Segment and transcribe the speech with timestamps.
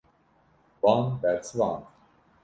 [0.81, 1.85] Wan bersivand.